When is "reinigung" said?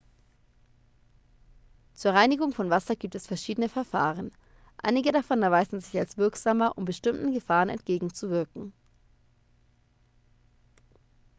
2.15-2.53